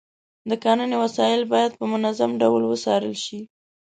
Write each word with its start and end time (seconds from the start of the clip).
د 0.49 0.51
کرنې 0.63 0.97
وسایل 1.03 1.41
باید 1.53 1.71
په 1.79 1.85
منظم 1.93 2.31
ډول 2.41 2.63
وڅارل 2.67 3.15
شي. 3.25 3.39